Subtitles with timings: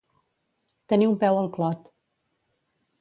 [0.93, 1.85] Tenir un peu al clot.